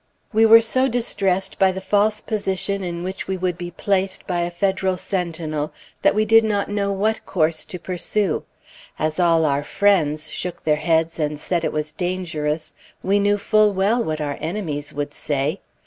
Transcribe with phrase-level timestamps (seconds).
[0.33, 4.41] We were so distressed by the false position in which we would be placed by
[4.41, 8.43] a Federal sentinel, that we did not know what course to pursue.
[8.97, 13.73] As all our friends shook their heads and said it was dangerous, we knew full
[13.73, 15.59] well what our enemies would say.